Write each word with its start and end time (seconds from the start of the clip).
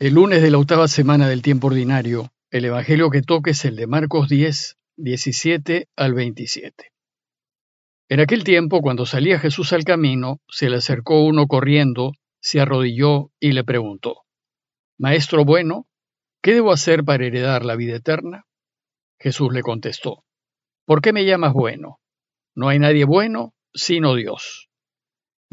El 0.00 0.14
lunes 0.14 0.40
de 0.40 0.50
la 0.50 0.56
octava 0.56 0.88
semana 0.88 1.28
del 1.28 1.42
tiempo 1.42 1.66
ordinario, 1.66 2.32
el 2.50 2.64
Evangelio 2.64 3.10
que 3.10 3.20
toque 3.20 3.50
es 3.50 3.66
el 3.66 3.76
de 3.76 3.86
Marcos 3.86 4.30
10, 4.30 4.78
17 4.96 5.88
al 5.94 6.14
27. 6.14 6.90
En 8.08 8.20
aquel 8.20 8.42
tiempo, 8.42 8.80
cuando 8.80 9.04
salía 9.04 9.38
Jesús 9.38 9.74
al 9.74 9.84
camino, 9.84 10.40
se 10.48 10.70
le 10.70 10.76
acercó 10.76 11.22
uno 11.26 11.46
corriendo, 11.46 12.14
se 12.40 12.62
arrodilló 12.62 13.30
y 13.38 13.52
le 13.52 13.62
preguntó, 13.62 14.22
Maestro 14.96 15.44
bueno, 15.44 15.86
¿qué 16.42 16.54
debo 16.54 16.72
hacer 16.72 17.04
para 17.04 17.26
heredar 17.26 17.66
la 17.66 17.76
vida 17.76 17.96
eterna? 17.96 18.46
Jesús 19.18 19.52
le 19.52 19.60
contestó, 19.60 20.24
¿por 20.86 21.02
qué 21.02 21.12
me 21.12 21.26
llamas 21.26 21.52
bueno? 21.52 22.00
No 22.54 22.70
hay 22.70 22.78
nadie 22.78 23.04
bueno 23.04 23.52
sino 23.74 24.14
Dios. 24.14 24.69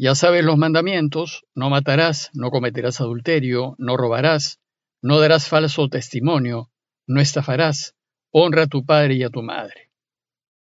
Ya 0.00 0.14
sabes 0.14 0.44
los 0.44 0.56
mandamientos, 0.56 1.44
no 1.56 1.70
matarás, 1.70 2.30
no 2.32 2.50
cometerás 2.50 3.00
adulterio, 3.00 3.74
no 3.78 3.96
robarás, 3.96 4.60
no 5.02 5.18
darás 5.18 5.48
falso 5.48 5.88
testimonio, 5.88 6.70
no 7.08 7.20
estafarás, 7.20 7.96
honra 8.30 8.62
a 8.62 8.66
tu 8.68 8.84
padre 8.84 9.14
y 9.14 9.24
a 9.24 9.30
tu 9.30 9.42
madre. 9.42 9.90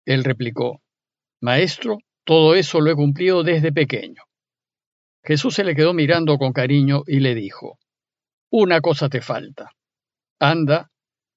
Él 0.06 0.24
replicó, 0.24 0.82
Maestro, 1.42 2.00
todo 2.24 2.56
eso 2.56 2.82
lo 2.82 2.90
he 2.90 2.96
cumplido 2.96 3.44
desde 3.44 3.72
pequeño. 3.72 4.24
Jesús 5.24 5.54
se 5.54 5.64
le 5.64 5.76
quedó 5.76 5.94
mirando 5.94 6.40
con 6.40 6.52
cariño 6.52 7.04
y 7.06 7.20
le 7.20 7.36
dijo, 7.36 7.78
Una 8.50 8.82
cosa 8.82 9.10
te 9.10 9.22
falta. 9.22 9.76
Anda, 10.40 10.90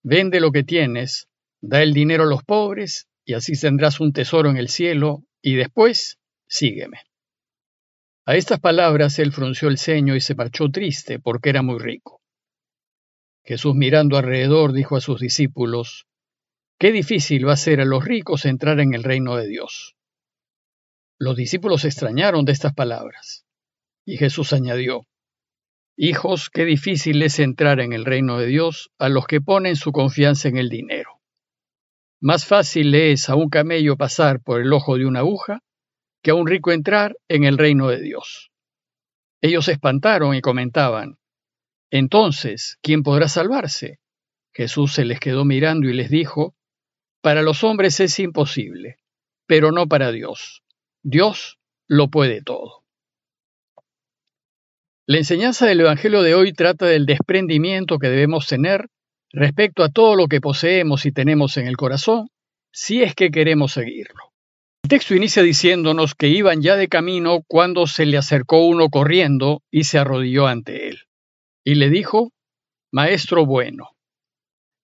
vende 0.02 0.40
lo 0.40 0.50
que 0.50 0.64
tienes, 0.64 1.28
da 1.60 1.82
el 1.82 1.92
dinero 1.92 2.22
a 2.22 2.26
los 2.26 2.42
pobres, 2.42 3.06
y 3.26 3.34
así 3.34 3.52
tendrás 3.52 4.00
un 4.00 4.14
tesoro 4.14 4.48
en 4.48 4.56
el 4.56 4.70
cielo, 4.70 5.24
y 5.42 5.56
después 5.56 6.18
sígueme. 6.46 7.02
A 8.24 8.36
estas 8.36 8.60
palabras 8.60 9.18
él 9.18 9.32
frunció 9.32 9.68
el 9.68 9.78
ceño 9.78 10.14
y 10.14 10.20
se 10.20 10.36
marchó 10.36 10.70
triste 10.70 11.18
porque 11.18 11.50
era 11.50 11.62
muy 11.62 11.80
rico. 11.80 12.20
Jesús 13.44 13.74
mirando 13.74 14.16
alrededor 14.16 14.72
dijo 14.72 14.96
a 14.96 15.00
sus 15.00 15.20
discípulos, 15.20 16.06
Qué 16.78 16.92
difícil 16.92 17.48
va 17.48 17.54
a 17.54 17.56
ser 17.56 17.80
a 17.80 17.84
los 17.84 18.04
ricos 18.04 18.44
entrar 18.44 18.78
en 18.78 18.94
el 18.94 19.02
reino 19.02 19.36
de 19.36 19.48
Dios. 19.48 19.96
Los 21.18 21.36
discípulos 21.36 21.84
extrañaron 21.84 22.44
de 22.44 22.52
estas 22.52 22.74
palabras. 22.74 23.44
Y 24.04 24.16
Jesús 24.16 24.52
añadió, 24.52 25.06
Hijos, 25.96 26.48
qué 26.48 26.64
difícil 26.64 27.22
es 27.22 27.40
entrar 27.40 27.80
en 27.80 27.92
el 27.92 28.04
reino 28.04 28.38
de 28.38 28.46
Dios 28.46 28.90
a 28.98 29.08
los 29.08 29.26
que 29.26 29.40
ponen 29.40 29.74
su 29.74 29.90
confianza 29.90 30.48
en 30.48 30.56
el 30.56 30.68
dinero. 30.68 31.20
Más 32.20 32.46
fácil 32.46 32.94
es 32.94 33.28
a 33.28 33.34
un 33.34 33.48
camello 33.48 33.96
pasar 33.96 34.40
por 34.40 34.60
el 34.60 34.72
ojo 34.72 34.96
de 34.96 35.06
una 35.06 35.20
aguja 35.20 35.60
que 36.22 36.30
a 36.30 36.34
un 36.34 36.46
rico 36.46 36.72
entrar 36.72 37.16
en 37.28 37.44
el 37.44 37.58
reino 37.58 37.88
de 37.88 38.00
Dios. 38.00 38.50
Ellos 39.40 39.64
se 39.64 39.72
espantaron 39.72 40.34
y 40.34 40.40
comentaban, 40.40 41.18
Entonces, 41.90 42.78
¿quién 42.80 43.02
podrá 43.02 43.28
salvarse? 43.28 43.98
Jesús 44.54 44.94
se 44.94 45.04
les 45.04 45.18
quedó 45.18 45.44
mirando 45.44 45.88
y 45.88 45.92
les 45.92 46.10
dijo, 46.10 46.54
Para 47.20 47.42
los 47.42 47.64
hombres 47.64 47.98
es 48.00 48.18
imposible, 48.18 48.98
pero 49.46 49.72
no 49.72 49.88
para 49.88 50.12
Dios. 50.12 50.62
Dios 51.02 51.58
lo 51.88 52.08
puede 52.08 52.42
todo. 52.42 52.84
La 55.06 55.18
enseñanza 55.18 55.66
del 55.66 55.80
Evangelio 55.80 56.22
de 56.22 56.34
hoy 56.34 56.52
trata 56.52 56.86
del 56.86 57.06
desprendimiento 57.06 57.98
que 57.98 58.08
debemos 58.08 58.46
tener 58.46 58.88
respecto 59.32 59.82
a 59.82 59.88
todo 59.88 60.14
lo 60.14 60.28
que 60.28 60.40
poseemos 60.40 61.04
y 61.06 61.12
tenemos 61.12 61.56
en 61.56 61.66
el 61.66 61.76
corazón, 61.76 62.28
si 62.70 63.02
es 63.02 63.14
que 63.14 63.30
queremos 63.30 63.72
seguirlo. 63.72 64.31
El 64.82 64.88
texto 64.88 65.14
inicia 65.14 65.42
diciéndonos 65.42 66.14
que 66.14 66.28
iban 66.28 66.60
ya 66.60 66.76
de 66.76 66.88
camino 66.88 67.42
cuando 67.46 67.86
se 67.86 68.04
le 68.04 68.18
acercó 68.18 68.66
uno 68.66 68.88
corriendo 68.88 69.62
y 69.70 69.84
se 69.84 69.98
arrodilló 69.98 70.48
ante 70.48 70.88
él. 70.88 71.02
Y 71.64 71.76
le 71.76 71.88
dijo, 71.88 72.32
Maestro 72.90 73.46
bueno. 73.46 73.90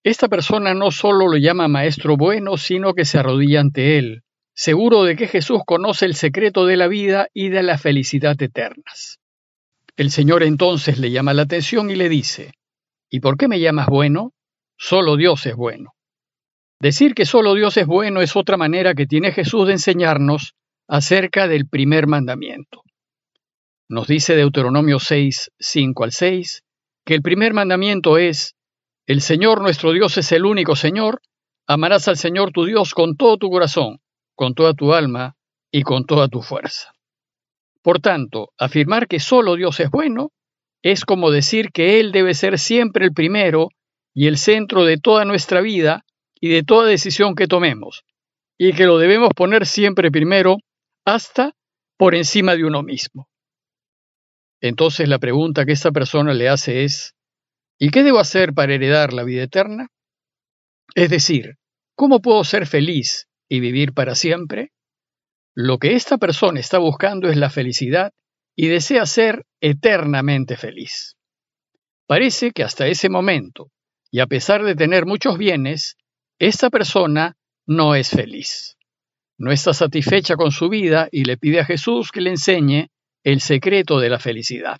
Esta 0.03 0.29
persona 0.29 0.73
no 0.73 0.91
solo 0.91 1.27
lo 1.27 1.37
llama 1.37 1.67
Maestro 1.67 2.15
bueno, 2.15 2.55
sino 2.57 2.93
que 2.93 3.03
se 3.03 3.19
arrodilla 3.19 3.59
ante 3.59 3.97
él, 3.97 4.23
seguro 4.55 5.03
de 5.03 5.17
que 5.17 5.27
Jesús 5.27 5.61
conoce 5.65 6.05
el 6.05 6.15
secreto 6.15 6.65
de 6.65 6.77
la 6.77 6.87
vida 6.87 7.27
y 7.33 7.49
de 7.49 7.61
la 7.61 7.77
felicidad 7.77 8.41
eternas. 8.41 9.19
El 9.97 10.11
Señor 10.11 10.43
entonces 10.43 10.97
le 10.97 11.11
llama 11.11 11.33
la 11.33 11.41
atención 11.41 11.91
y 11.91 11.95
le 11.95 12.07
dice, 12.07 12.53
¿Y 13.09 13.19
por 13.19 13.37
qué 13.37 13.49
me 13.49 13.59
llamas 13.59 13.87
bueno? 13.87 14.31
Solo 14.77 15.17
Dios 15.17 15.45
es 15.45 15.55
bueno. 15.55 15.93
Decir 16.81 17.13
que 17.13 17.25
solo 17.25 17.55
Dios 17.55 17.75
es 17.75 17.85
bueno 17.85 18.21
es 18.21 18.37
otra 18.37 18.55
manera 18.55 18.93
que 18.95 19.05
tiene 19.05 19.33
Jesús 19.33 19.67
de 19.67 19.73
enseñarnos 19.73 20.55
acerca 20.87 21.47
del 21.47 21.67
primer 21.67 22.07
mandamiento. 22.07 22.83
Nos 23.89 24.07
dice 24.07 24.35
Deuteronomio 24.35 24.99
6, 24.99 25.51
5 25.59 26.03
al 26.05 26.11
6, 26.13 26.63
que 27.05 27.15
el 27.15 27.21
primer 27.21 27.53
mandamiento 27.53 28.17
es, 28.17 28.55
el 29.07 29.21
Señor 29.21 29.61
nuestro 29.61 29.91
Dios 29.91 30.17
es 30.17 30.31
el 30.31 30.45
único 30.45 30.75
Señor, 30.75 31.21
amarás 31.67 32.07
al 32.07 32.17
Señor 32.17 32.51
tu 32.51 32.63
Dios 32.63 32.93
con 32.93 33.17
todo 33.17 33.37
tu 33.37 33.49
corazón, 33.49 33.99
con 34.35 34.53
toda 34.53 34.73
tu 34.73 34.93
alma 34.93 35.35
y 35.71 35.83
con 35.83 36.05
toda 36.05 36.29
tu 36.29 36.41
fuerza. 36.41 36.93
Por 37.81 37.99
tanto, 37.99 38.51
afirmar 38.57 39.07
que 39.07 39.19
solo 39.19 39.55
Dios 39.55 39.79
es 39.79 39.89
bueno 39.89 40.31
es 40.81 41.03
como 41.03 41.29
decir 41.29 41.71
que 41.73 41.99
Él 41.99 42.13
debe 42.13 42.33
ser 42.33 42.57
siempre 42.57 43.05
el 43.05 43.13
primero 43.13 43.67
y 44.13 44.27
el 44.27 44.37
centro 44.37 44.85
de 44.85 44.97
toda 44.97 45.25
nuestra 45.25 45.59
vida 45.59 46.05
y 46.39 46.49
de 46.49 46.63
toda 46.63 46.87
decisión 46.87 47.35
que 47.35 47.47
tomemos, 47.47 48.03
y 48.57 48.73
que 48.73 48.85
lo 48.85 48.97
debemos 48.97 49.29
poner 49.35 49.65
siempre 49.65 50.11
primero 50.11 50.57
hasta 51.05 51.53
por 51.97 52.15
encima 52.15 52.55
de 52.55 52.65
uno 52.65 52.83
mismo. 52.83 53.29
Entonces 54.61 55.07
la 55.07 55.19
pregunta 55.19 55.65
que 55.65 55.71
esta 55.71 55.91
persona 55.91 56.33
le 56.33 56.49
hace 56.49 56.83
es, 56.83 57.15
¿y 57.77 57.89
qué 57.89 58.03
debo 58.03 58.19
hacer 58.19 58.53
para 58.53 58.73
heredar 58.73 59.13
la 59.13 59.23
vida 59.23 59.43
eterna? 59.43 59.87
Es 60.95 61.09
decir, 61.09 61.55
¿cómo 61.95 62.21
puedo 62.21 62.43
ser 62.43 62.67
feliz 62.67 63.27
y 63.47 63.59
vivir 63.59 63.93
para 63.93 64.15
siempre? 64.15 64.71
Lo 65.55 65.77
que 65.77 65.93
esta 65.93 66.17
persona 66.17 66.59
está 66.59 66.77
buscando 66.77 67.29
es 67.29 67.37
la 67.37 67.49
felicidad 67.49 68.11
y 68.55 68.67
desea 68.67 69.05
ser 69.05 69.45
eternamente 69.61 70.57
feliz. 70.57 71.15
Parece 72.07 72.51
que 72.51 72.63
hasta 72.63 72.87
ese 72.87 73.09
momento, 73.09 73.71
y 74.11 74.19
a 74.19 74.27
pesar 74.27 74.63
de 74.63 74.75
tener 74.75 75.05
muchos 75.05 75.37
bienes, 75.37 75.95
esta 76.39 76.69
persona 76.69 77.37
no 77.67 77.95
es 77.95 78.09
feliz. 78.09 78.77
No 79.37 79.51
está 79.51 79.73
satisfecha 79.73 80.35
con 80.35 80.51
su 80.51 80.69
vida 80.69 81.09
y 81.11 81.25
le 81.25 81.37
pide 81.37 81.59
a 81.59 81.65
Jesús 81.65 82.11
que 82.11 82.21
le 82.21 82.31
enseñe 82.31 82.89
el 83.23 83.41
secreto 83.41 83.99
de 83.99 84.09
la 84.09 84.19
felicidad. 84.19 84.79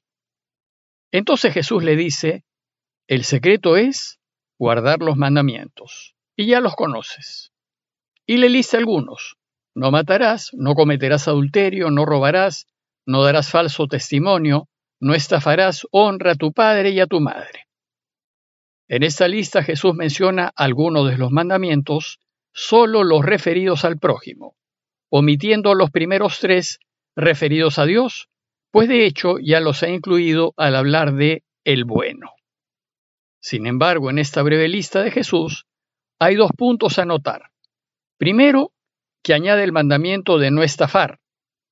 Entonces 1.11 1.53
Jesús 1.53 1.83
le 1.83 1.95
dice, 1.95 2.45
el 3.07 3.23
secreto 3.23 3.75
es 3.75 4.19
guardar 4.57 4.99
los 4.99 5.17
mandamientos, 5.17 6.15
y 6.35 6.47
ya 6.47 6.59
los 6.59 6.75
conoces. 6.75 7.51
Y 8.25 8.37
le 8.37 8.49
lista 8.49 8.77
algunos, 8.77 9.37
no 9.75 9.91
matarás, 9.91 10.51
no 10.53 10.75
cometerás 10.75 11.27
adulterio, 11.27 11.89
no 11.89 12.05
robarás, 12.05 12.67
no 13.05 13.23
darás 13.23 13.49
falso 13.49 13.87
testimonio, 13.87 14.69
no 14.99 15.13
estafarás, 15.13 15.87
honra 15.91 16.33
a 16.33 16.35
tu 16.35 16.53
padre 16.53 16.91
y 16.91 16.99
a 16.99 17.07
tu 17.07 17.19
madre. 17.19 17.68
En 18.89 19.03
esta 19.03 19.27
lista 19.27 19.63
Jesús 19.63 19.93
menciona 19.93 20.51
algunos 20.55 21.07
de 21.09 21.17
los 21.17 21.29
mandamientos, 21.31 22.19
solo 22.51 23.03
los 23.03 23.23
referidos 23.23 23.85
al 23.85 23.99
prójimo, 23.99 24.55
omitiendo 25.11 25.75
los 25.75 25.91
primeros 25.91 26.39
tres 26.39 26.79
referidos 27.15 27.77
a 27.77 27.85
Dios, 27.85 28.29
pues 28.71 28.89
de 28.89 29.05
hecho 29.05 29.35
ya 29.37 29.59
los 29.59 29.83
ha 29.83 29.89
incluido 29.89 30.55
al 30.57 30.75
hablar 30.75 31.13
de 31.13 31.43
el 31.63 31.85
bueno. 31.85 32.31
Sin 33.39 33.67
embargo, 33.67 34.09
en 34.09 34.17
esta 34.17 34.41
breve 34.41 34.67
lista 34.67 35.03
de 35.03 35.11
Jesús 35.11 35.67
hay 36.17 36.35
dos 36.35 36.49
puntos 36.57 36.97
a 36.97 37.05
notar. 37.05 37.51
Primero, 38.17 38.71
que 39.23 39.35
añade 39.35 39.63
el 39.63 39.71
mandamiento 39.71 40.39
de 40.39 40.49
no 40.49 40.63
estafar, 40.63 41.19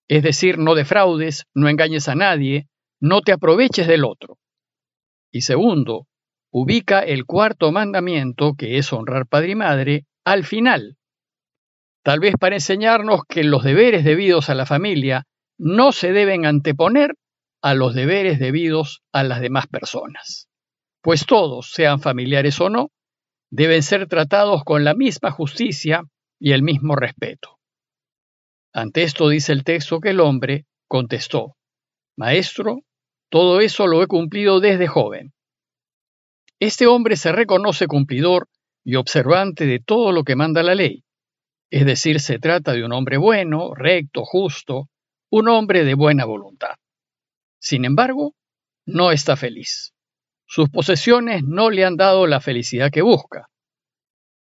es 0.07 0.21
decir, 0.21 0.59
no 0.59 0.75
defraudes, 0.75 1.45
no 1.55 1.67
engañes 1.67 2.07
a 2.09 2.15
nadie, 2.15 2.67
no 2.99 3.21
te 3.21 3.31
aproveches 3.31 3.87
del 3.87 4.05
otro. 4.05 4.37
Y 5.31 5.41
segundo, 5.41 6.07
ubica 6.51 7.01
el 7.01 7.25
cuarto 7.25 7.71
mandamiento, 7.71 8.53
que 8.57 8.77
es 8.77 8.91
honrar 8.93 9.27
padre 9.27 9.51
y 9.51 9.55
madre, 9.55 10.05
al 10.25 10.43
final. 10.43 10.97
Tal 12.03 12.19
vez 12.19 12.35
para 12.39 12.55
enseñarnos 12.55 13.21
que 13.27 13.43
los 13.43 13.63
deberes 13.63 14.03
debidos 14.03 14.49
a 14.49 14.55
la 14.55 14.65
familia 14.65 15.25
no 15.57 15.91
se 15.91 16.13
deben 16.13 16.45
anteponer 16.45 17.15
a 17.61 17.73
los 17.73 17.93
deberes 17.93 18.39
debidos 18.39 19.01
a 19.11 19.23
las 19.23 19.41
demás 19.41 19.67
personas, 19.67 20.47
pues 21.01 21.25
todos, 21.25 21.71
sean 21.71 21.99
familiares 21.99 22.61
o 22.61 22.69
no, 22.69 22.91
deben 23.49 23.83
ser 23.83 24.07
tratados 24.07 24.63
con 24.63 24.83
la 24.83 24.93
misma 24.93 25.31
justicia 25.31 26.03
y 26.39 26.51
el 26.51 26.63
mismo 26.63 26.95
respeto. 26.95 27.57
Ante 28.73 29.03
esto 29.03 29.27
dice 29.29 29.53
el 29.53 29.63
texto 29.63 29.99
que 29.99 30.11
el 30.11 30.19
hombre 30.19 30.65
contestó, 30.87 31.55
Maestro, 32.15 32.81
todo 33.29 33.59
eso 33.59 33.87
lo 33.87 34.01
he 34.01 34.07
cumplido 34.07 34.59
desde 34.59 34.87
joven. 34.87 35.33
Este 36.59 36.87
hombre 36.87 37.17
se 37.17 37.31
reconoce 37.31 37.87
cumplidor 37.87 38.49
y 38.83 38.95
observante 38.95 39.65
de 39.65 39.79
todo 39.79 40.11
lo 40.11 40.23
que 40.23 40.35
manda 40.35 40.63
la 40.63 40.73
ley. 40.73 41.03
Es 41.69 41.85
decir, 41.85 42.19
se 42.19 42.39
trata 42.39 42.73
de 42.73 42.83
un 42.83 42.93
hombre 42.93 43.17
bueno, 43.17 43.75
recto, 43.75 44.23
justo, 44.23 44.89
un 45.29 45.49
hombre 45.49 45.83
de 45.83 45.93
buena 45.93 46.25
voluntad. 46.25 46.75
Sin 47.59 47.85
embargo, 47.85 48.33
no 48.85 49.11
está 49.11 49.35
feliz. 49.35 49.93
sus 50.49 50.69
posesiones 50.69 51.43
no 51.43 51.69
le 51.69 51.83
han 51.83 51.97
dado 51.97 52.25
la 52.25 52.39
felicidad 52.39 52.89
que 52.89 53.01
busca. 53.01 53.49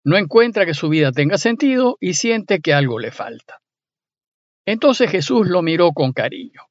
No 0.04 0.18
encuentra 0.18 0.68
que 0.68 0.76
su 0.76 0.88
vida 0.88 1.12
tenga 1.12 1.40
sentido 1.40 1.98
y 2.00 2.14
siente 2.14 2.60
que 2.62 2.76
algo 2.76 3.00
le 3.00 3.10
falta. 3.10 3.60
Entonces 4.68 5.10
Jesús 5.10 5.48
lo 5.48 5.64
miró 5.64 5.94
con 5.94 6.14
cariño. 6.14 6.62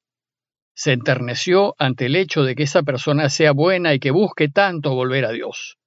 Se 0.75 0.91
enterneció 0.91 1.73
ante 1.79 2.07
el 2.07 2.15
hecho 2.15 2.43
de 2.43 2.53
que 2.53 2.63
esa 2.63 2.83
persona 2.83 3.29
sea 3.29 3.53
buena 3.53 3.93
y 3.93 3.99
que 3.99 4.11
busque 4.11 4.49
tanto 4.49 4.93
volver 4.93 5.25
a 5.25 5.31
Dios. 5.31 5.77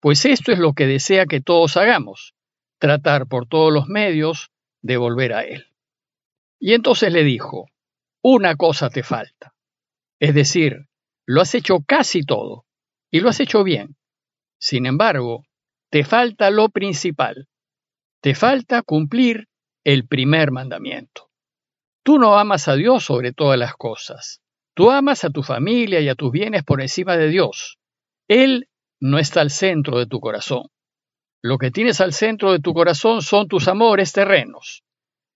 Pues 0.00 0.24
esto 0.24 0.52
es 0.52 0.60
lo 0.60 0.74
que 0.74 0.86
desea 0.86 1.26
que 1.26 1.40
todos 1.40 1.76
hagamos, 1.76 2.34
tratar 2.78 3.26
por 3.26 3.46
todos 3.46 3.72
los 3.72 3.88
medios 3.88 4.50
de 4.80 4.96
volver 4.96 5.32
a 5.32 5.42
Él. 5.42 5.66
Y 6.60 6.74
entonces 6.74 7.12
le 7.12 7.24
dijo, 7.24 7.66
una 8.22 8.54
cosa 8.54 8.90
te 8.90 9.02
falta. 9.02 9.54
Es 10.20 10.34
decir, 10.34 10.86
lo 11.26 11.40
has 11.40 11.54
hecho 11.54 11.80
casi 11.84 12.22
todo, 12.22 12.64
y 13.10 13.20
lo 13.20 13.28
has 13.28 13.40
hecho 13.40 13.64
bien. 13.64 13.96
Sin 14.60 14.86
embargo, 14.86 15.46
te 15.90 16.04
falta 16.04 16.50
lo 16.50 16.68
principal. 16.68 17.48
Te 18.20 18.34
falta 18.34 18.82
cumplir 18.82 19.48
el 19.84 20.06
primer 20.06 20.52
mandamiento. 20.52 21.27
Tú 22.02 22.18
no 22.18 22.38
amas 22.38 22.68
a 22.68 22.74
Dios 22.74 23.04
sobre 23.04 23.32
todas 23.32 23.58
las 23.58 23.74
cosas. 23.74 24.40
Tú 24.74 24.90
amas 24.90 25.24
a 25.24 25.30
tu 25.30 25.42
familia 25.42 26.00
y 26.00 26.08
a 26.08 26.14
tus 26.14 26.30
bienes 26.30 26.64
por 26.64 26.80
encima 26.80 27.16
de 27.16 27.28
Dios. 27.28 27.78
Él 28.28 28.68
no 29.00 29.18
está 29.18 29.40
al 29.40 29.50
centro 29.50 29.98
de 29.98 30.06
tu 30.06 30.20
corazón. 30.20 30.68
Lo 31.42 31.58
que 31.58 31.70
tienes 31.70 32.00
al 32.00 32.12
centro 32.12 32.52
de 32.52 32.60
tu 32.60 32.74
corazón 32.74 33.22
son 33.22 33.48
tus 33.48 33.68
amores 33.68 34.12
terrenos, 34.12 34.82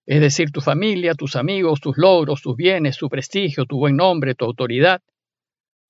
es 0.05 0.21
decir, 0.21 0.51
tu 0.51 0.61
familia, 0.61 1.15
tus 1.15 1.37
amigos, 1.37 1.81
tus 1.81 1.97
logros, 1.97 2.43
tus 2.43 2.57
bienes, 2.57 2.97
tu 2.97 3.09
prestigio, 3.09 3.67
tu 3.67 3.79
buen 3.79 3.97
nombre, 3.97 4.35
tu 4.35 4.45
autoridad. 4.45 5.01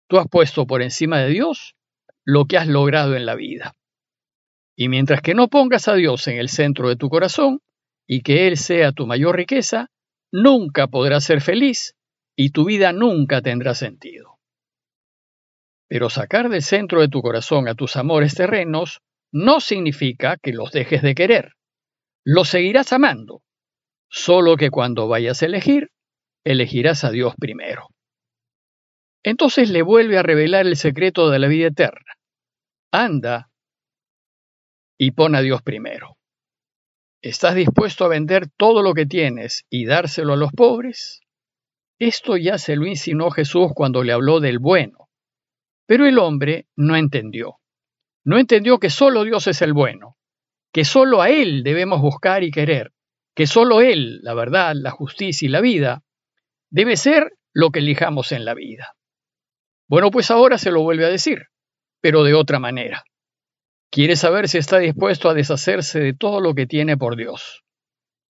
Tú 0.09 0.19
has 0.19 0.29
puesto 0.29 0.67
por 0.67 0.83
encima 0.83 1.19
de 1.21 1.29
Dios 1.29 1.75
lo 2.25 2.45
que 2.45 2.59
has 2.59 2.69
logrado 2.69 3.17
en 3.17 3.25
la 3.25 3.35
vida. 3.35 3.75
Y 4.77 4.89
mientras 4.89 5.23
que 5.23 5.35
no 5.35 5.49
pongas 5.49 5.89
a 5.89 5.95
Dios 5.95 6.27
en 6.29 6.39
el 6.39 6.49
centro 6.49 6.89
de 6.89 6.97
tu 6.97 7.09
corazón 7.09 7.61
y 8.07 8.23
que 8.23 8.47
Él 8.47 8.57
sea 8.59 8.93
tu 8.93 9.07
mayor 9.07 9.37
riqueza, 9.37 9.89
nunca 10.33 10.89
podrás 10.89 11.25
ser 11.25 11.41
feliz 11.41 11.95
y 12.35 12.51
tu 12.51 12.65
vida 12.65 12.93
nunca 12.93 13.43
tendrá 13.43 13.75
sentido. 13.75 14.39
Pero 15.89 16.09
sacar 16.09 16.49
del 16.49 16.63
centro 16.63 17.03
de 17.03 17.09
tu 17.09 17.21
corazón 17.21 17.69
a 17.69 17.75
tus 17.75 17.97
amores 17.97 18.35
terrenos 18.35 19.01
no 19.31 19.61
significa 19.61 20.39
que 20.43 20.53
los 20.53 20.73
dejes 20.73 21.03
de 21.03 21.15
querer. 21.15 21.53
Los 22.25 22.49
seguirás 22.49 22.93
amando, 22.93 23.43
solo 24.09 24.57
que 24.57 24.71
cuando 24.71 25.09
vayas 25.09 25.43
a 25.43 25.47
elegir, 25.47 25.91
elegirás 26.45 27.05
a 27.05 27.11
Dios 27.11 27.35
primero. 27.39 27.89
Entonces 29.23 29.71
le 29.71 29.83
vuelve 29.83 30.19
a 30.19 30.23
revelar 30.23 30.67
el 30.67 30.77
secreto 30.77 31.31
de 31.31 31.39
la 31.39 31.49
vida 31.49 31.69
eterna. 31.69 32.15
Anda 32.91 33.51
y 34.99 35.13
pon 35.13 35.35
a 35.35 35.41
Dios 35.41 35.63
primero. 35.63 36.17
¿Estás 37.23 37.55
dispuesto 37.55 38.05
a 38.05 38.09
vender 38.09 38.49
todo 38.57 38.83
lo 38.83 38.95
que 38.95 39.07
tienes 39.07 39.65
y 39.71 39.87
dárselo 39.87 40.33
a 40.33 40.37
los 40.37 40.51
pobres? 40.51 41.21
Esto 42.01 42.37
ya 42.37 42.59
se 42.59 42.75
lo 42.75 42.85
insinuó 42.85 43.31
Jesús 43.31 43.71
cuando 43.77 44.03
le 44.03 44.13
habló 44.13 44.41
del 44.41 44.59
bueno. 44.59 45.09
Pero 45.87 46.05
el 46.05 46.19
hombre 46.19 46.67
no 46.75 46.97
entendió. 46.97 47.61
No 48.25 48.39
entendió 48.39 48.79
que 48.79 48.91
solo 48.91 49.23
Dios 49.23 49.47
es 49.47 49.63
el 49.63 49.73
bueno, 49.73 50.17
que 50.73 50.85
solo 50.85 51.23
a 51.23 51.31
Él 51.31 51.63
debemos 51.63 52.01
buscar 52.01 52.43
y 52.43 52.51
querer, 52.51 52.93
que 53.37 53.47
solo 53.47 53.81
Él, 53.81 54.19
la 54.23 54.35
verdad, 54.35 54.75
la 54.75 54.91
justicia 54.91 55.47
y 55.47 55.49
la 55.49 55.61
vida, 55.61 56.03
debe 56.71 56.97
ser 56.97 57.35
lo 57.53 57.71
que 57.71 57.79
elijamos 57.79 58.33
en 58.33 58.45
la 58.45 58.55
vida. 58.55 58.97
Bueno, 59.87 60.11
pues 60.11 60.33
ahora 60.33 60.59
se 60.59 60.73
lo 60.73 60.83
vuelve 60.83 61.05
a 61.05 61.11
decir, 61.11 61.47
pero 62.01 62.25
de 62.25 62.35
otra 62.35 62.59
manera. 62.59 63.05
Quiere 63.93 64.17
saber 64.17 64.49
si 64.49 64.57
está 64.57 64.79
dispuesto 64.79 65.29
a 65.29 65.35
deshacerse 65.35 66.01
de 66.01 66.15
todo 66.15 66.41
lo 66.41 66.55
que 66.55 66.67
tiene 66.67 66.97
por 66.97 67.15
Dios. 67.15 67.63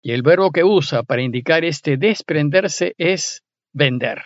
Y 0.03 0.13
el 0.13 0.23
verbo 0.23 0.53
que 0.53 0.65
usa 0.65 1.03
para 1.03 1.21
indicar 1.21 1.67
este 1.67 1.99
desprenderse 1.99 2.95
es 2.97 3.45
vender. 3.75 4.23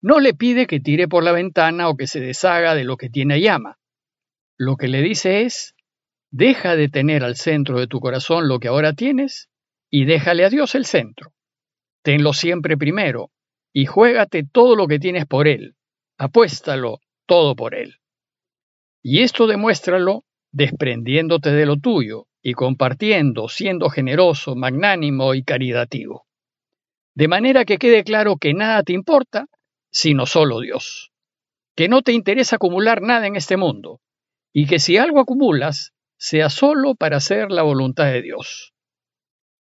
No 0.00 0.20
le 0.20 0.32
pide 0.32 0.66
que 0.66 0.80
tire 0.80 1.06
por 1.06 1.22
la 1.22 1.32
ventana 1.32 1.90
o 1.90 1.98
que 1.98 2.06
se 2.06 2.20
deshaga 2.20 2.74
de 2.74 2.84
lo 2.84 2.96
que 2.96 3.10
tiene 3.10 3.38
y 3.38 3.46
ama. 3.46 3.78
Lo 4.56 4.76
que 4.76 4.88
le 4.88 5.02
dice 5.02 5.42
es, 5.42 5.74
deja 6.30 6.76
de 6.76 6.88
tener 6.88 7.24
al 7.24 7.36
centro 7.36 7.78
de 7.78 7.86
tu 7.86 8.00
corazón 8.00 8.48
lo 8.48 8.58
que 8.58 8.68
ahora 8.68 8.94
tienes 8.94 9.50
y 9.90 10.06
déjale 10.06 10.46
a 10.46 10.48
Dios 10.48 10.74
el 10.74 10.86
centro. 10.86 11.34
Tenlo 12.02 12.32
siempre 12.32 12.78
primero 12.78 13.32
y 13.74 13.84
juégate 13.84 14.46
todo 14.50 14.76
lo 14.76 14.88
que 14.88 14.98
tienes 14.98 15.26
por 15.26 15.46
Él. 15.46 15.76
Apuéstalo 16.16 17.00
todo 17.26 17.54
por 17.54 17.74
Él. 17.74 17.96
Y 19.02 19.20
esto 19.20 19.46
demuéstralo 19.46 20.24
desprendiéndote 20.52 21.52
de 21.52 21.66
lo 21.66 21.76
tuyo 21.76 22.26
y 22.42 22.54
compartiendo, 22.54 23.48
siendo 23.48 23.90
generoso, 23.90 24.54
magnánimo 24.54 25.34
y 25.34 25.42
caritativo. 25.42 26.26
De 27.14 27.28
manera 27.28 27.64
que 27.64 27.78
quede 27.78 28.04
claro 28.04 28.36
que 28.36 28.54
nada 28.54 28.82
te 28.82 28.92
importa, 28.92 29.46
sino 29.90 30.26
solo 30.26 30.60
Dios. 30.60 31.10
Que 31.76 31.88
no 31.88 32.02
te 32.02 32.12
interesa 32.12 32.56
acumular 32.56 33.02
nada 33.02 33.26
en 33.26 33.36
este 33.36 33.56
mundo, 33.56 34.00
y 34.52 34.66
que 34.66 34.78
si 34.78 34.96
algo 34.96 35.20
acumulas, 35.20 35.92
sea 36.16 36.50
solo 36.50 36.94
para 36.94 37.18
hacer 37.18 37.50
la 37.50 37.62
voluntad 37.62 38.06
de 38.06 38.22
Dios. 38.22 38.72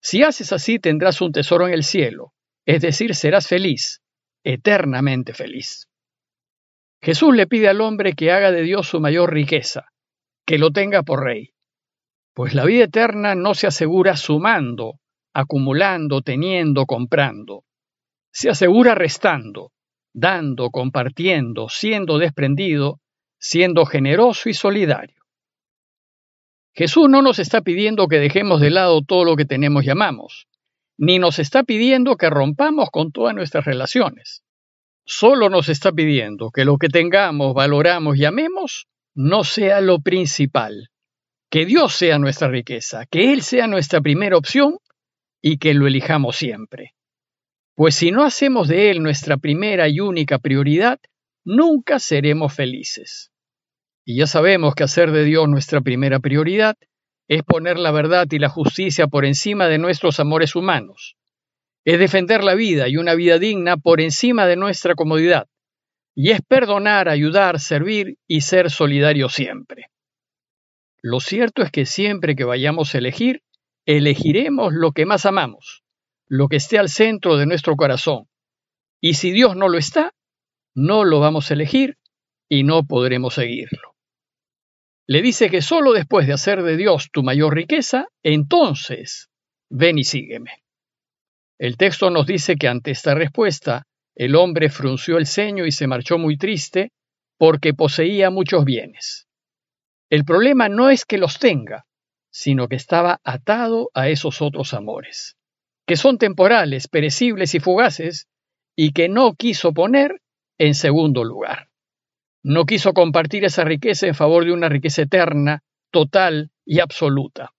Si 0.01 0.23
haces 0.23 0.53
así 0.53 0.79
tendrás 0.79 1.21
un 1.21 1.33
tesoro 1.33 1.67
en 1.67 1.75
el 1.75 1.85
cielo, 1.85 2.33
es 2.65 2.83
decir, 2.83 3.15
serás 3.15 3.49
feliz, 3.49 4.03
eternamente 4.45 5.35
feliz. 5.35 5.89
Jesús 7.01 7.35
le 7.35 7.47
pide 7.47 7.69
al 7.69 7.81
hombre 7.81 8.15
que 8.15 8.33
haga 8.33 8.51
de 8.51 8.63
Dios 8.63 8.89
su 8.89 9.01
mayor 9.01 9.33
riqueza, 9.33 9.93
que 10.49 10.56
lo 10.56 10.71
tenga 10.71 11.03
por 11.03 11.25
rey, 11.25 11.50
pues 12.33 12.55
la 12.55 12.65
vida 12.65 12.85
eterna 12.85 13.35
no 13.35 13.53
se 13.53 13.67
asegura 13.67 14.17
sumando, 14.17 14.95
acumulando, 15.35 16.23
teniendo, 16.23 16.87
comprando. 16.87 17.65
Se 18.33 18.49
asegura 18.49 18.95
restando, 18.95 19.73
dando, 20.15 20.71
compartiendo, 20.71 21.69
siendo 21.69 22.17
desprendido, 22.17 22.99
siendo 23.39 23.85
generoso 23.85 24.49
y 24.49 24.55
solidario. 24.55 25.23
Jesús 26.73 27.11
no 27.11 27.21
nos 27.21 27.41
está 27.41 27.61
pidiendo 27.61 28.09
que 28.09 28.19
dejemos 28.19 28.62
de 28.62 28.71
lado 28.71 29.03
todo 29.03 29.27
lo 29.27 29.37
que 29.37 29.45
tenemos 29.45 29.85
y 29.85 29.91
amamos, 29.91 30.47
ni 30.97 31.19
nos 31.19 31.39
está 31.41 31.62
pidiendo 31.62 32.17
que 32.17 32.31
rompamos 32.31 32.89
con 32.91 33.12
todas 33.12 33.35
nuestras 33.35 33.67
relaciones. 33.67 34.45
Solo 35.05 35.50
nos 35.50 35.69
está 35.69 35.93
pidiendo 35.93 36.50
que 36.50 36.65
lo 36.65 36.79
que 36.79 36.89
tengamos, 36.89 37.53
valoramos 37.53 38.17
y 38.17 38.25
amemos 38.25 38.89
no 39.19 39.43
sea 39.43 39.81
lo 39.81 39.99
principal, 39.99 40.90
que 41.50 41.66
Dios 41.66 41.93
sea 41.97 42.21
nuestra 42.21 42.47
riqueza, 42.47 43.04
que 43.04 43.33
Él 43.33 43.43
sea 43.43 43.66
nuestra 43.66 44.00
primera 44.00 44.37
opción 44.37 44.78
y 45.43 45.59
que 45.59 45.75
lo 45.75 45.88
elijamos 45.88 46.37
siempre. 46.37 46.95
Pues 47.75 47.97
si 47.97 48.12
no 48.12 48.23
hacemos 48.23 48.69
de 48.69 48.90
Él 48.90 49.02
nuestra 49.02 49.37
primera 49.37 49.88
y 49.88 49.99
única 49.99 50.38
prioridad, 50.38 51.00
nunca 51.45 51.99
seremos 51.99 52.54
felices. 52.54 53.33
Y 54.04 54.19
ya 54.19 54.28
sabemos 54.28 54.76
que 54.76 54.85
hacer 54.85 55.11
de 55.11 55.25
Dios 55.25 55.49
nuestra 55.49 55.81
primera 55.81 56.21
prioridad 56.21 56.76
es 57.26 57.43
poner 57.43 57.76
la 57.76 57.90
verdad 57.90 58.28
y 58.31 58.38
la 58.38 58.49
justicia 58.49 59.09
por 59.09 59.25
encima 59.25 59.66
de 59.66 59.78
nuestros 59.78 60.21
amores 60.21 60.54
humanos. 60.54 61.16
Es 61.85 61.99
defender 61.99 62.45
la 62.45 62.54
vida 62.54 62.88
y 62.88 62.97
una 62.97 63.16
vida 63.16 63.40
digna 63.40 63.78
por 63.78 64.00
encima 64.00 64.47
de 64.47 64.54
nuestra 64.54 64.95
comodidad. 64.95 65.49
Y 66.21 66.33
es 66.33 66.41
perdonar, 66.43 67.09
ayudar, 67.09 67.61
servir 67.61 68.19
y 68.27 68.41
ser 68.41 68.73
solidario 68.73 69.29
siempre. 69.29 69.87
Lo 71.01 71.21
cierto 71.21 71.63
es 71.63 71.71
que 71.71 71.87
siempre 71.87 72.35
que 72.35 72.43
vayamos 72.43 72.93
a 72.93 72.99
elegir, 72.99 73.45
elegiremos 73.87 74.73
lo 74.75 74.91
que 74.91 75.07
más 75.07 75.27
amamos, 75.27 75.85
lo 76.27 76.49
que 76.49 76.57
esté 76.57 76.77
al 76.77 76.89
centro 76.89 77.37
de 77.37 77.47
nuestro 77.47 77.77
corazón. 77.77 78.25
Y 79.01 79.15
si 79.15 79.31
Dios 79.31 79.55
no 79.55 79.69
lo 79.69 79.79
está, 79.79 80.13
no 80.75 81.05
lo 81.05 81.21
vamos 81.21 81.53
a 81.53 81.55
elegir 81.55 81.99
y 82.49 82.65
no 82.65 82.83
podremos 82.83 83.35
seguirlo. 83.35 83.95
Le 85.07 85.23
dice 85.23 85.51
que 85.51 85.63
solo 85.63 85.93
después 85.93 86.27
de 86.27 86.33
hacer 86.33 86.65
de 86.65 86.77
Dios 86.77 87.11
tu 87.13 87.23
mayor 87.23 87.55
riqueza, 87.55 88.09
entonces 88.25 89.29
ven 89.71 89.99
y 89.99 90.03
sígueme. 90.03 90.65
El 91.61 91.77
texto 91.77 92.11
nos 92.11 92.27
dice 92.27 92.57
que 92.57 92.67
ante 92.67 92.91
esta 92.91 93.15
respuesta, 93.15 93.87
el 94.19 94.35
hombre 94.35 94.69
frunció 94.69 95.17
el 95.17 95.27
ceño 95.27 95.65
y 95.65 95.71
se 95.71 95.87
marchó 95.87 96.19
muy 96.19 96.37
triste 96.37 96.91
porque 97.39 97.73
poseía 97.73 98.31
muchos 98.31 98.65
bienes. 98.65 99.29
El 100.11 100.25
problema 100.25 100.69
no 100.69 100.91
es 100.91 101.05
que 101.05 101.19
los 101.19 101.39
tenga, 101.39 101.87
sino 102.29 102.67
que 102.67 102.75
estaba 102.75 103.21
atado 103.23 103.91
a 103.95 104.09
esos 104.09 104.43
otros 104.43 104.75
amores, 104.75 105.37
que 105.87 105.97
son 105.97 106.19
temporales, 106.19 106.89
perecibles 106.89 107.55
y 107.55 107.61
fugaces, 107.61 108.27
y 108.75 108.91
que 108.91 109.09
no 109.09 109.35
quiso 109.35 109.73
poner 109.73 110.21
en 110.59 110.75
segundo 110.75 111.23
lugar. 111.23 111.69
No 112.43 112.65
quiso 112.67 112.95
compartir 112.95 113.45
esa 113.45 113.63
riqueza 113.63 114.09
en 114.09 114.17
favor 114.17 114.45
de 114.45 114.53
una 114.53 114.69
riqueza 114.69 115.03
eterna, 115.03 115.63
total 115.93 116.51
y 116.65 116.81
absoluta. 116.81 117.53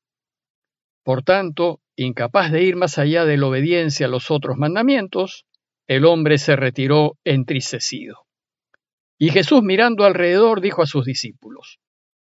Por 1.04 1.24
tanto, 1.24 1.80
incapaz 1.96 2.52
de 2.52 2.64
ir 2.64 2.76
más 2.76 2.98
allá 2.98 3.24
de 3.24 3.38
la 3.38 3.48
obediencia 3.48 4.08
a 4.08 4.10
los 4.10 4.30
otros 4.30 4.58
mandamientos, 4.58 5.46
el 5.90 6.06
hombre 6.06 6.38
se 6.38 6.56
retiró 6.56 7.18
entristecido. 7.24 8.20
Y 9.18 9.32
Jesús 9.32 9.64
mirando 9.64 10.06
alrededor 10.06 10.62
dijo 10.62 10.84
a 10.84 10.86
sus 10.86 11.04
discípulos, 11.04 11.80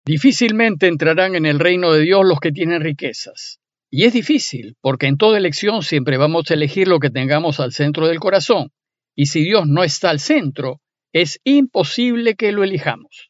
Difícilmente 0.05 0.87
entrarán 0.87 1.35
en 1.35 1.45
el 1.45 1.59
reino 1.59 1.93
de 1.93 2.01
Dios 2.01 2.25
los 2.25 2.39
que 2.39 2.51
tienen 2.51 2.81
riquezas. 2.81 3.59
Y 3.91 4.05
es 4.05 4.13
difícil, 4.13 4.75
porque 4.81 5.05
en 5.05 5.17
toda 5.17 5.37
elección 5.37 5.83
siempre 5.83 6.17
vamos 6.17 6.49
a 6.49 6.55
elegir 6.55 6.87
lo 6.87 6.97
que 6.97 7.11
tengamos 7.11 7.59
al 7.59 7.71
centro 7.71 8.07
del 8.07 8.19
corazón. 8.19 8.71
Y 9.15 9.27
si 9.27 9.43
Dios 9.43 9.67
no 9.67 9.83
está 9.83 10.09
al 10.09 10.19
centro, 10.19 10.81
es 11.13 11.39
imposible 11.43 12.33
que 12.33 12.51
lo 12.51 12.63
elijamos. 12.63 13.29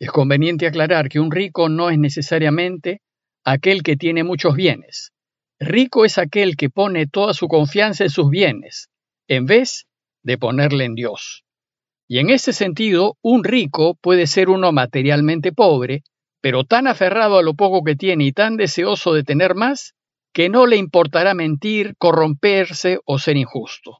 Es 0.00 0.10
conveniente 0.10 0.66
aclarar 0.66 1.08
que 1.08 1.20
un 1.20 1.30
rico 1.30 1.68
no 1.68 1.90
es 1.90 1.98
necesariamente 1.98 3.02
aquel 3.44 3.84
que 3.84 3.96
tiene 3.96 4.24
muchos 4.24 4.56
bienes. 4.56 5.12
Rico 5.60 6.04
es 6.04 6.18
aquel 6.18 6.56
que 6.56 6.70
pone 6.70 7.06
toda 7.06 7.34
su 7.34 7.46
confianza 7.46 8.02
en 8.02 8.10
sus 8.10 8.28
bienes, 8.30 8.88
en 9.28 9.46
vez 9.46 9.86
de 10.22 10.38
ponerle 10.38 10.84
en 10.84 10.94
Dios. 10.94 11.44
Y 12.08 12.18
en 12.18 12.30
ese 12.30 12.52
sentido, 12.52 13.16
un 13.22 13.44
rico 13.44 13.96
puede 14.00 14.26
ser 14.26 14.48
uno 14.48 14.72
materialmente 14.72 15.52
pobre, 15.52 16.02
pero 16.40 16.64
tan 16.64 16.86
aferrado 16.86 17.38
a 17.38 17.42
lo 17.42 17.54
poco 17.54 17.84
que 17.84 17.96
tiene 17.96 18.24
y 18.24 18.32
tan 18.32 18.56
deseoso 18.56 19.12
de 19.12 19.24
tener 19.24 19.54
más, 19.54 19.94
que 20.32 20.48
no 20.48 20.66
le 20.66 20.76
importará 20.76 21.34
mentir, 21.34 21.94
corromperse 21.98 22.98
o 23.04 23.18
ser 23.18 23.36
injusto. 23.36 23.98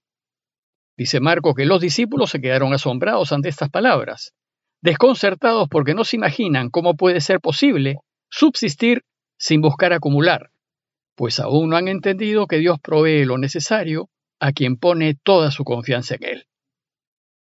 Dice 0.97 1.21
Marco 1.21 1.55
que 1.55 1.67
los 1.67 1.81
discípulos 1.81 2.31
se 2.31 2.41
quedaron 2.41 2.73
asombrados 2.73 3.33
ante 3.33 3.51
estas 3.51 3.71
palabras, 3.71 4.33
desconcertados 4.81 5.69
porque 5.69 5.95
no 5.95 6.05
se 6.05 6.17
imaginan 6.17 6.71
cómo 6.71 6.95
puede 6.95 7.21
ser 7.21 7.41
posible 7.41 7.99
subsistir 8.31 9.03
sin 9.39 9.61
buscar 9.61 9.93
acumular, 9.93 10.51
pues 11.15 11.41
aún 11.41 11.71
no 11.71 11.77
han 11.77 11.89
entendido 11.89 12.47
que 12.47 12.59
Dios 12.59 12.79
provee 12.81 13.25
lo 13.25 13.39
necesario 13.39 14.09
a 14.41 14.53
quien 14.53 14.77
pone 14.77 15.15
toda 15.15 15.51
su 15.51 15.65
confianza 15.65 16.15
en 16.17 16.25
Él. 16.25 16.47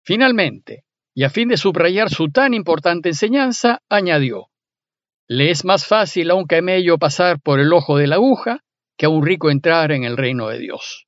Finalmente, 0.05 0.85
y 1.15 1.25
a 1.25 1.31
fin 1.31 1.49
de 1.49 1.57
subrayar 1.57 2.11
su 2.11 2.31
tan 2.31 2.55
importante 2.55 3.09
enseñanza, 3.09 3.83
añadió, 3.89 4.49
Le 5.29 5.51
es 5.51 5.65
más 5.65 5.85
fácil 5.87 6.31
a 6.31 6.35
un 6.35 6.47
camello 6.47 6.99
pasar 6.99 7.41
por 7.41 7.61
el 7.61 7.73
ojo 7.73 7.99
de 7.99 8.07
la 8.07 8.17
aguja 8.17 8.61
que 8.97 9.07
a 9.07 9.09
un 9.09 9.25
rico 9.25 9.51
entrar 9.51 9.93
en 9.93 10.05
el 10.05 10.17
reino 10.17 10.49
de 10.49 10.59
Dios. 10.59 11.07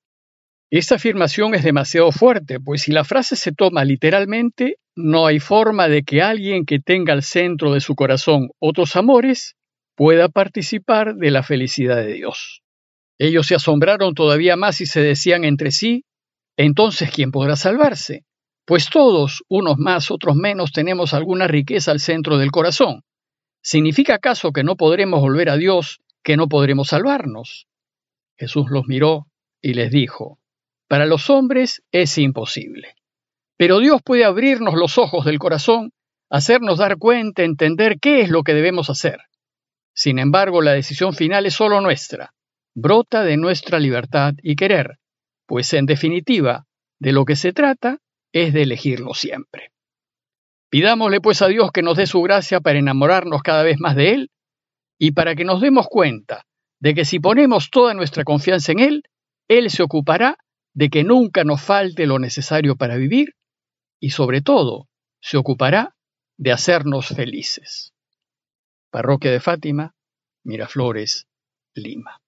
Esta 0.71 0.97
afirmación 0.97 1.55
es 1.55 1.65
demasiado 1.65 2.13
fuerte, 2.13 2.61
pues 2.61 2.83
si 2.83 2.93
la 2.93 3.05
frase 3.05 3.35
se 3.35 3.53
toma 3.53 3.85
literalmente, 3.85 4.77
no 4.95 5.27
hay 5.27 5.41
forma 5.41 5.89
de 5.89 6.05
que 6.05 6.23
alguien 6.23 6.65
que 6.65 6.79
tenga 6.79 7.13
al 7.13 7.23
centro 7.23 7.73
de 7.73 7.81
su 7.81 7.97
corazón 7.97 8.51
otros 8.61 8.95
amores 8.95 9.57
pueda 9.97 10.29
participar 10.29 11.17
de 11.17 11.31
la 11.31 11.43
felicidad 11.43 11.97
de 11.97 12.13
Dios. 12.13 12.60
Ellos 13.23 13.47
se 13.47 13.55
asombraron 13.55 14.15
todavía 14.15 14.57
más 14.57 14.81
y 14.81 14.87
se 14.87 15.03
decían 15.03 15.45
entre 15.45 15.73
sí, 15.73 16.07
entonces 16.57 17.11
¿quién 17.11 17.31
podrá 17.31 17.55
salvarse? 17.55 18.25
Pues 18.65 18.89
todos, 18.89 19.45
unos 19.47 19.77
más, 19.77 20.11
otros 20.11 20.37
menos, 20.37 20.73
tenemos 20.73 21.13
alguna 21.13 21.47
riqueza 21.47 21.91
al 21.91 22.01
centro 22.01 22.39
del 22.39 22.51
corazón. 22.51 23.03
¿Significa 23.63 24.15
acaso 24.15 24.53
que 24.53 24.65
no 24.65 24.75
podremos 24.75 25.21
volver 25.21 25.51
a 25.51 25.59
Dios, 25.59 26.01
que 26.23 26.39
no 26.39 26.49
podremos 26.49 26.89
salvarnos? 26.89 27.67
Jesús 28.39 28.71
los 28.71 28.87
miró 28.87 29.27
y 29.61 29.75
les 29.75 29.91
dijo, 29.91 30.39
para 30.89 31.05
los 31.05 31.29
hombres 31.29 31.83
es 31.93 32.17
imposible. 32.17 32.95
Pero 33.59 33.81
Dios 33.81 34.01
puede 34.03 34.25
abrirnos 34.25 34.73
los 34.77 34.97
ojos 34.97 35.27
del 35.27 35.39
corazón, 35.39 35.93
hacernos 36.31 36.79
dar 36.79 36.97
cuenta, 36.97 37.43
entender 37.43 37.99
qué 38.01 38.23
es 38.23 38.31
lo 38.31 38.45
que 38.45 38.55
debemos 38.55 38.89
hacer. 38.89 39.19
Sin 39.93 40.19
embargo, 40.19 40.63
la 40.63 40.73
decisión 40.73 41.13
final 41.13 41.45
es 41.45 41.53
solo 41.53 41.83
nuestra, 41.83 42.33
brota 42.75 43.23
de 43.25 43.37
nuestra 43.37 43.79
libertad 43.79 44.35
y 44.43 44.57
querer, 44.57 44.99
pues 45.47 45.73
en 45.73 45.87
definitiva, 45.87 46.67
de 46.99 47.13
lo 47.13 47.25
que 47.25 47.37
se 47.37 47.53
trata 47.53 47.99
es 48.33 48.53
de 48.53 48.63
elegirlo 48.63 49.15
siempre. 49.15 49.73
Pidámosle 50.71 51.21
pues 51.21 51.43
a 51.43 51.49
Dios 51.49 51.73
que 51.73 51.83
nos 51.83 51.97
dé 51.97 52.07
su 52.07 52.23
gracia 52.23 52.61
para 52.61 52.79
enamorarnos 52.79 53.43
cada 53.43 53.65
vez 53.65 53.81
más 53.81 53.97
de 53.97 54.13
Él 54.13 54.31
y 54.99 55.13
para 55.13 55.35
que 55.35 55.45
nos 55.45 55.61
demos 55.61 55.89
cuenta 55.89 56.45
de 56.79 56.95
que 56.95 57.05
si 57.05 57.19
ponemos 57.19 57.71
toda 57.71 57.95
nuestra 57.95 58.23
confianza 58.23 58.73
en 58.73 58.79
Él, 58.79 59.03
Él 59.49 59.71
se 59.71 59.83
ocupará 59.83 60.37
de 60.73 60.89
que 60.89 61.03
nunca 61.03 61.43
nos 61.43 61.61
falte 61.61 62.07
lo 62.07 62.19
necesario 62.19 62.77
para 62.77 62.97
vivir 62.97 63.35
y 63.99 64.11
sobre 64.11 64.41
todo 64.41 64.89
se 65.21 65.37
ocupará 65.37 65.97
de 66.39 66.53
hacernos 66.53 67.09
felices. 67.09 67.93
Parroquia 68.91 69.31
de 69.31 69.41
Fátima, 69.41 69.95
Miraflores, 70.45 71.27
Lima. 71.75 72.21